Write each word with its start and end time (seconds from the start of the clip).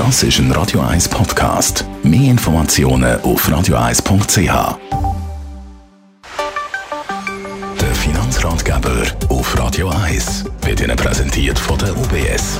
Das 0.00 0.22
ist 0.22 0.38
ein 0.38 0.50
Radio 0.52 0.80
1 0.80 1.10
Podcast. 1.10 1.84
Mehr 2.02 2.30
Informationen 2.30 3.20
auf 3.20 3.46
radio1.ch. 3.46 4.78
Der 7.78 7.94
Finanzratgeber 7.94 9.02
auf 9.28 9.58
Radio 9.58 9.90
1 9.90 10.46
wird 10.62 10.80
Ihnen 10.80 10.96
präsentiert 10.96 11.58
von 11.58 11.78
der 11.78 11.94
UBS. 11.94 12.58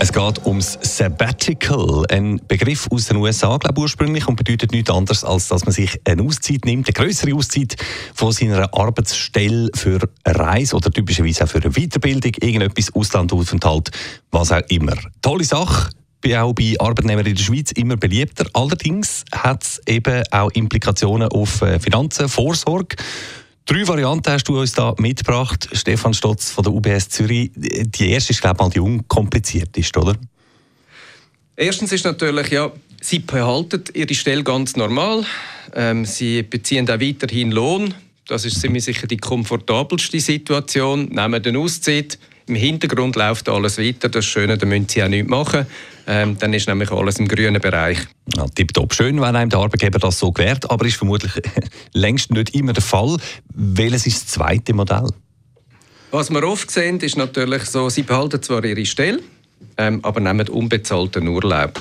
Es 0.00 0.12
geht 0.12 0.44
ums 0.44 0.78
Sabbatical, 0.82 2.04
ein 2.10 2.42
Begriff 2.46 2.86
aus 2.90 3.06
den 3.06 3.16
USA, 3.16 3.56
glaube 3.56 3.72
ich, 3.78 3.82
ursprünglich, 3.82 4.28
und 4.28 4.36
bedeutet 4.36 4.72
nichts 4.72 4.90
anderes, 4.90 5.24
als 5.24 5.48
dass 5.48 5.64
man 5.64 5.72
sich 5.72 5.98
eine 6.04 6.22
Auszeit 6.22 6.66
nimmt, 6.66 6.88
eine 6.88 6.92
größere 7.06 7.34
Auszeit 7.34 7.76
von 8.14 8.32
seiner 8.32 8.74
Arbeitsstelle 8.74 9.70
für 9.74 10.06
eine 10.24 10.38
Reise 10.38 10.76
oder 10.76 10.90
typischerweise 10.90 11.44
auch 11.44 11.48
für 11.48 11.62
eine 11.62 11.70
Weiterbildung, 11.70 12.32
irgendetwas, 12.42 12.94
Auslandaufenthalt, 12.94 13.92
was 14.30 14.52
auch 14.52 14.60
immer. 14.68 14.92
Tolle 15.22 15.44
Sache, 15.44 15.88
bin 16.26 16.36
auch 16.38 16.54
bei 16.54 16.74
Arbeitnehmern 16.78 17.24
in 17.24 17.36
der 17.36 17.42
Schweiz 17.42 17.70
immer 17.70 17.96
beliebter. 17.96 18.46
Allerdings 18.52 19.24
hat 19.30 19.62
es 19.62 19.80
eben 19.86 20.24
auch 20.32 20.50
Implikationen 20.50 21.28
auf 21.28 21.62
äh, 21.62 21.78
Finanzen, 21.78 22.28
Vorsorge. 22.28 22.96
Drei 23.64 23.86
Varianten 23.86 24.32
hast 24.32 24.48
du 24.48 24.58
uns 24.58 24.72
da 24.72 24.92
mitgebracht, 24.98 25.68
Stefan 25.72 26.14
Stotz 26.14 26.50
von 26.50 26.64
der 26.64 26.72
UBS 26.72 27.10
Zürich. 27.10 27.52
Die 27.54 28.10
erste 28.10 28.32
ist, 28.32 28.40
glaube 28.40 28.64
ich, 28.64 28.72
die 28.72 28.80
unkomplizierteste, 28.80 30.00
oder? 30.00 30.16
Erstens 31.54 31.92
ist 31.92 32.04
natürlich, 32.04 32.48
ja, 32.48 32.72
sie 33.00 33.20
behalten 33.20 33.84
ihre 33.94 34.14
Stelle 34.14 34.42
ganz 34.42 34.74
normal. 34.74 35.24
Ähm, 35.76 36.04
sie 36.04 36.42
beziehen 36.42 36.90
auch 36.90 37.00
weiterhin 37.00 37.52
Lohn. 37.52 37.94
Das 38.26 38.44
ist 38.44 38.60
ziemlich 38.60 38.82
sicher 38.82 39.06
die 39.06 39.16
komfortabelste 39.16 40.18
Situation. 40.18 41.04
Nehmen 41.04 41.40
den 41.40 41.56
Auszeit. 41.56 42.18
Im 42.48 42.54
Hintergrund 42.54 43.16
läuft 43.16 43.48
alles 43.48 43.78
weiter. 43.78 44.08
Das 44.08 44.24
Schöne, 44.24 44.56
da 44.56 44.66
müssen 44.66 44.88
sie 44.88 45.02
auch 45.02 45.08
nichts 45.08 45.28
machen. 45.28 45.66
Ähm, 46.06 46.38
dann 46.38 46.54
ist 46.54 46.68
nämlich 46.68 46.92
alles 46.92 47.18
im 47.18 47.26
grünen 47.26 47.60
Bereich. 47.60 47.98
Ja, 48.36 48.46
tipptopp. 48.54 48.94
Schön, 48.94 49.20
wenn 49.20 49.34
einem 49.34 49.50
der 49.50 49.58
Arbeitgeber 49.58 49.98
das 49.98 50.20
so 50.20 50.30
gewährt, 50.30 50.70
aber 50.70 50.86
ist 50.86 50.96
vermutlich 50.96 51.32
längst 51.92 52.30
nicht 52.30 52.54
immer 52.54 52.72
der 52.72 52.84
Fall. 52.84 53.16
Welches 53.52 54.06
ist 54.06 54.22
das 54.22 54.26
zweite 54.34 54.74
Modell? 54.74 55.08
Was 56.12 56.30
wir 56.30 56.44
oft 56.44 56.70
sehen, 56.70 57.00
ist 57.00 57.16
natürlich 57.16 57.64
so, 57.64 57.88
sie 57.88 58.04
behalten 58.04 58.40
zwar 58.40 58.64
ihre 58.64 58.86
Stelle, 58.86 59.20
ähm, 59.76 59.98
aber 60.04 60.20
nehmen 60.20 60.48
unbezahlten 60.48 61.26
Urlaub. 61.26 61.80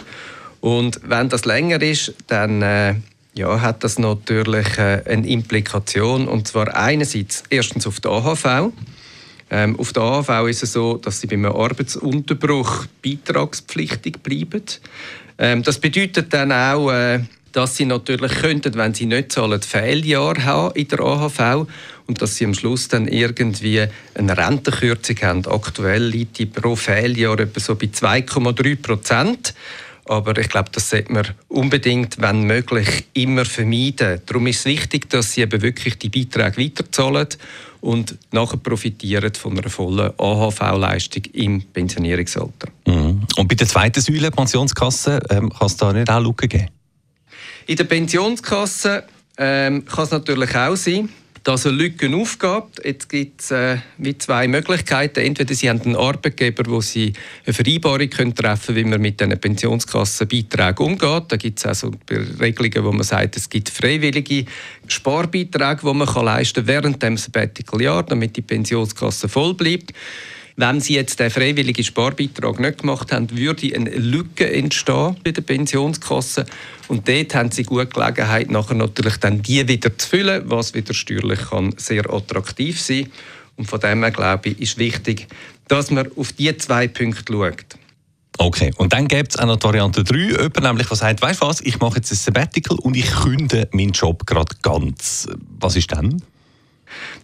Und 0.62 1.00
wenn 1.04 1.30
das 1.30 1.46
länger 1.46 1.80
ist, 1.84 2.16
dann 2.26 2.64
äh, 2.64 2.96
ja, 3.36 3.62
hat 3.62 3.84
das 3.84 4.00
natürlich 4.00 4.80
äh, 4.80 5.04
eine 5.06 5.28
Implikation. 5.28 6.28
Und 6.28 6.48
zwar 6.48 6.76
einerseits 6.76 7.44
erstens 7.52 7.86
auf 7.86 8.00
die 8.00 8.08
AHV. 8.08 8.72
Ähm, 9.52 9.80
auf 9.80 9.94
der 9.94 10.04
AHV 10.04 10.48
ist 10.50 10.64
es 10.64 10.74
so, 10.74 10.98
dass 10.98 11.22
sie 11.22 11.28
beim 11.28 11.46
Arbeitsunterbruch 11.46 12.86
beitragspflichtig 13.04 14.20
bleiben. 14.24 14.64
Ähm, 15.38 15.64
das 15.64 15.80
bedeutet 15.80 16.34
dann 16.34 16.52
auch, 16.52 16.92
äh, 16.92 17.20
dass 17.52 17.78
sie 17.78 17.86
natürlich 17.86 18.34
könnten, 18.34 18.76
wenn 18.76 18.94
sie 18.94 19.06
nicht 19.06 19.32
zahlen, 19.32 19.62
Fehljahre 19.62 20.44
haben 20.44 20.76
in 20.76 20.88
der 20.88 21.00
AHV 21.00 21.68
und 22.08 22.22
dass 22.22 22.36
sie 22.36 22.46
am 22.46 22.54
Schluss 22.54 22.90
dann 22.90 23.08
irgendwie 23.08 23.86
eine 24.14 24.38
Rentenkürzung 24.38 25.16
haben. 25.22 25.46
Aktuell 25.46 26.04
liegt 26.04 26.40
die 26.40 26.48
pro 26.48 26.76
Fehljahr 26.76 27.40
etwa 27.40 27.60
so 27.60 27.76
bei 27.76 27.88
2,3 27.88 28.76
Prozent. 28.82 29.54
Aber 30.06 30.38
ich 30.38 30.50
glaube, 30.50 30.70
das 30.72 30.90
sollte 30.90 31.12
man 31.12 31.28
unbedingt, 31.48 32.22
wenn 32.22 32.44
möglich, 32.44 33.06
immer 33.14 33.44
vermeiden. 33.44 34.22
Darum 34.26 34.48
ist 34.48 34.60
es 34.60 34.66
wichtig, 34.66 35.10
dass 35.10 35.34
sie 35.34 35.42
eben 35.42 35.62
wirklich 35.62 35.98
die 35.98 36.10
Beiträge 36.10 36.62
weiterzahlen 36.62 37.28
und 37.82 38.18
nachher 38.32 38.58
profitieren 38.58 39.34
von 39.34 39.58
einer 39.58 39.70
vollen 39.70 40.12
AHV-Leistung 40.18 41.24
im 41.34 41.62
Pensionierungsalter. 41.62 42.68
Mhm. 42.86 43.22
Und 43.36 43.48
bei 43.48 43.56
der 43.56 43.68
zweiten 43.68 44.02
Säule, 44.02 44.32
Pensionskasse, 44.32 45.20
ähm, 45.30 45.52
kann 45.52 45.68
es 45.68 45.78
da 45.78 45.92
nicht 45.92 46.10
auch 46.10 46.22
Lücken 46.22 46.50
geben? 46.50 46.68
In 47.68 47.76
der 47.76 47.84
Pensionskasse 47.86 49.04
ähm, 49.38 49.86
kann 49.86 50.04
es 50.04 50.12
natürlich 50.12 50.56
auch 50.56 50.76
sein, 50.76 51.10
dass 51.46 51.68
eine 51.68 51.78
Lücke 51.78 52.14
aufgeht. 52.14 52.84
Jetzt 52.84 53.08
gibt 53.08 53.40
es 53.40 53.52
äh, 53.52 53.78
zwei 54.18 54.48
Möglichkeiten. 54.48 55.20
Entweder 55.20 55.54
Sie 55.54 55.70
haben 55.70 55.80
einen 55.82 55.96
Arbeitgeber, 55.96 56.64
wo 56.66 56.82
Sie 56.82 57.14
eine 57.46 57.54
Vereinbarung 57.54 58.10
können 58.10 58.34
treffen 58.34 58.74
können, 58.74 58.78
wie 58.78 58.90
man 58.90 59.02
mit 59.02 59.20
diesen 59.20 59.40
Pensionskassenbeiträgen 59.40 60.84
umgeht. 60.84 61.26
Da 61.28 61.38
gibt 61.38 61.60
es 61.60 61.66
also 61.68 61.92
Regelungen, 62.10 62.84
wo 62.84 62.92
man 62.92 63.04
sagt, 63.04 63.38
es 63.38 63.48
gibt 63.48 63.70
freiwillige 63.70 64.46
Sparbeiträge, 64.88 65.82
die 65.84 65.94
man 65.94 66.08
kann 66.08 66.26
leisten 66.26 66.66
kann 66.66 66.68
während 66.68 67.04
dem 67.04 67.16
Sabbatical-Jahr, 67.16 68.02
damit 68.02 68.36
die 68.36 68.42
Pensionskasse 68.42 69.30
voll 69.30 69.54
bleibt. 69.54 69.94
Wenn 70.58 70.80
Sie 70.80 70.96
jetzt 70.96 71.20
den 71.20 71.30
freiwilligen 71.30 71.84
Sparbeitrag 71.84 72.62
nicht 72.62 72.80
gemacht 72.80 73.12
haben, 73.12 73.30
würde 73.36 73.76
eine 73.76 73.90
Lücke 73.90 74.50
entstehen 74.50 75.18
bei 75.22 75.32
der 75.32 75.42
Pensionskasse. 75.42 76.46
Und 76.88 77.10
dort 77.10 77.36
haben 77.36 77.52
Sie 77.52 77.64
gut 77.64 77.94
Gelegenheit, 77.94 78.50
nachher 78.50 78.76
natürlich 78.76 79.18
dann 79.18 79.42
die 79.42 79.68
wieder 79.68 79.98
zu 79.98 80.08
füllen, 80.08 80.44
was 80.46 80.74
wieder 80.74 80.94
steuerlich 80.94 81.42
kann 81.50 81.74
sehr 81.76 82.10
attraktiv 82.10 82.80
sein 82.80 83.10
Und 83.58 83.70
von 83.70 83.82
dem 83.82 84.02
her, 84.02 84.12
glaube 84.12 84.50
ich, 84.50 84.60
ist 84.62 84.78
wichtig, 84.78 85.28
dass 85.68 85.92
man 85.92 86.10
auf 86.16 86.32
diese 86.32 86.56
zwei 86.58 86.88
Punkte 86.88 87.34
schaut. 87.34 87.66
Okay, 88.38 88.72
und 88.78 88.94
dann 88.94 89.08
gibt 89.08 89.32
es 89.32 89.40
auch 89.40 89.48
noch 89.48 89.58
die 89.58 89.66
Variante 89.66 90.04
3, 90.04 90.18
jemand 90.18 90.62
nämlich, 90.62 90.88
der 90.88 90.98
sagt, 90.98 91.22
weißt 91.22 91.42
du 91.42 91.48
was, 91.48 91.62
ich 91.62 91.80
mache 91.80 91.98
jetzt 91.98 92.12
ein 92.12 92.16
Sabbatical 92.16 92.78
und 92.80 92.96
ich 92.96 93.10
künde 93.12 93.68
meinen 93.72 93.92
Job 93.92 94.26
gerade 94.26 94.56
ganz. 94.62 95.28
Was 95.60 95.76
ist 95.76 95.92
dann? 95.92 96.22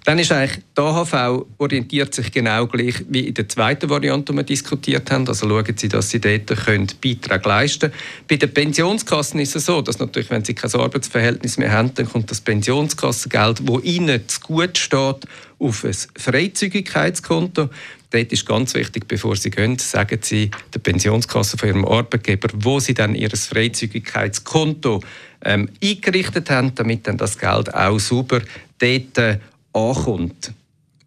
Dann 0.06 0.18
ist 0.18 0.32
eigentlich 0.32 0.64
die 0.78 0.82
AHV 0.82 1.46
orientiert 1.60 2.14
sich 2.14 2.32
genau 2.32 2.66
gleich 2.66 2.96
wie 3.10 3.28
in 3.28 3.34
der 3.34 3.48
zweiten 3.48 3.90
Variante, 3.90 4.32
die 4.32 4.38
wir 4.38 4.44
diskutiert 4.44 5.12
haben. 5.12 5.28
Also 5.28 5.48
schauen 5.48 5.78
Sie, 5.78 5.90
dass 5.90 6.10
Sie 6.10 6.20
dort 6.20 6.48
können 6.66 6.88
Beiträge 7.04 7.48
leisten 7.48 7.92
können. 7.92 7.94
Bei 8.28 8.36
den 8.38 8.54
Pensionskassen 8.54 9.40
ist 9.40 9.56
es 9.56 9.66
so, 9.66 9.82
dass 9.82 10.00
natürlich, 10.00 10.30
wenn 10.30 10.44
Sie 10.44 10.56
kein 10.56 10.74
Arbeitsverhältnis 10.74 11.58
mehr 11.58 11.72
haben, 11.72 11.94
dann 11.94 12.10
kommt 12.10 12.32
das 12.32 12.42
Pensionskassengeld, 12.42 13.68
wo 13.68 13.80
Ihnen 13.80 14.28
zu 14.28 14.40
gut 14.42 14.78
steht, 14.78 15.28
auf 15.60 15.84
ein 15.84 15.96
Freizügigkeitskonto. 16.18 17.70
Dort 18.10 18.32
ist 18.34 18.46
ganz 18.46 18.74
wichtig, 18.74 19.08
bevor 19.08 19.36
Sie 19.36 19.52
gehen, 19.52 19.78
sagen 19.80 20.20
Sie 20.22 20.52
der 20.74 20.80
Pensionskasse 20.80 21.58
von 21.58 21.70
Ihrem 21.70 21.86
Arbeitgeber, 21.86 22.50
wo 22.56 22.80
Sie 22.80 22.94
dann 22.94 23.16
Ihr 23.16 23.30
Freizügigkeitskonto 23.30 25.02
ähm, 25.46 25.70
eingerichtet 25.82 26.50
haben, 26.50 26.76
damit 26.76 27.08
dann 27.08 27.18
das 27.18 27.38
Geld 27.38 27.74
auch 27.74 28.00
sauber 28.00 28.42
dort 28.80 29.18
äh, 29.18 29.38
ankommt. 29.74 30.54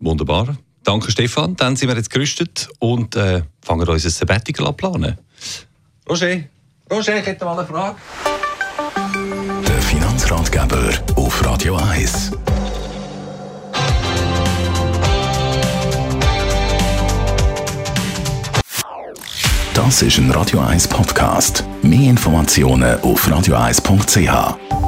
Wunderbar. 0.00 0.56
Danke, 0.82 1.10
Stefan. 1.10 1.56
Dann 1.56 1.76
sind 1.76 1.88
wir 1.88 1.96
jetzt 1.96 2.10
gerüstet 2.10 2.68
und 2.78 3.16
äh, 3.16 3.42
fangen 3.62 3.88
unser 3.88 4.10
Sabbatical 4.10 4.66
an 4.66 4.76
planen. 4.76 5.18
Roger, 6.08 6.40
Roger, 6.90 7.18
ich 7.18 7.26
hätte 7.26 7.44
mal 7.44 7.58
eine 7.58 7.66
Frage. 7.66 7.96
Der 9.66 9.82
Finanzratgeber 9.82 10.90
auf 11.16 11.44
Radio 11.44 11.76
1. 11.76 12.32
Das 19.74 20.02
ist 20.02 20.18
ein 20.18 20.30
Radio 20.30 20.60
1 20.60 20.86
Podcast. 20.86 21.64
Mehr 21.82 22.10
Informationen 22.10 23.00
auf 23.00 23.26
radio1.ch. 23.26 24.83